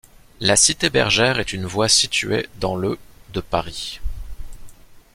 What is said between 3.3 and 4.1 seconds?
de Paris.